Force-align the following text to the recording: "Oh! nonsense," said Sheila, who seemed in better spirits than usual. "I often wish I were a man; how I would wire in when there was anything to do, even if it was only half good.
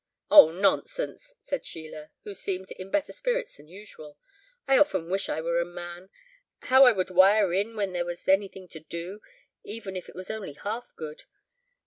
"Oh! 0.31 0.49
nonsense," 0.49 1.35
said 1.41 1.63
Sheila, 1.63 2.09
who 2.23 2.33
seemed 2.33 2.71
in 2.71 2.89
better 2.89 3.13
spirits 3.13 3.57
than 3.57 3.67
usual. 3.67 4.17
"I 4.67 4.79
often 4.79 5.11
wish 5.11 5.29
I 5.29 5.41
were 5.41 5.59
a 5.59 5.63
man; 5.63 6.09
how 6.61 6.85
I 6.85 6.91
would 6.91 7.11
wire 7.11 7.53
in 7.53 7.75
when 7.75 7.93
there 7.93 8.05
was 8.05 8.27
anything 8.27 8.67
to 8.69 8.79
do, 8.79 9.21
even 9.63 9.95
if 9.95 10.09
it 10.09 10.15
was 10.15 10.31
only 10.31 10.53
half 10.53 10.91
good. 10.95 11.25